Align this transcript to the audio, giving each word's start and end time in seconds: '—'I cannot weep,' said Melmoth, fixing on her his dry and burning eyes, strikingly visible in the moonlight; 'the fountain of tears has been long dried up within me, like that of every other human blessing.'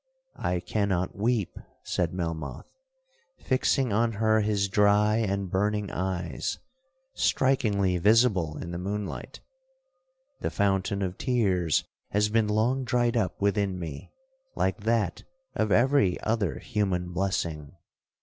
'—'I 0.35 0.61
cannot 0.61 1.15
weep,' 1.15 1.59
said 1.83 2.11
Melmoth, 2.11 2.71
fixing 3.37 3.93
on 3.93 4.13
her 4.13 4.39
his 4.41 4.67
dry 4.67 5.17
and 5.17 5.51
burning 5.51 5.91
eyes, 5.91 6.57
strikingly 7.13 7.99
visible 7.99 8.57
in 8.57 8.71
the 8.71 8.79
moonlight; 8.79 9.41
'the 10.39 10.49
fountain 10.49 11.03
of 11.03 11.19
tears 11.19 11.83
has 12.09 12.29
been 12.29 12.47
long 12.47 12.83
dried 12.83 13.15
up 13.15 13.39
within 13.39 13.77
me, 13.77 14.11
like 14.55 14.79
that 14.85 15.21
of 15.53 15.71
every 15.71 16.19
other 16.21 16.57
human 16.57 17.11
blessing.' 17.13 17.75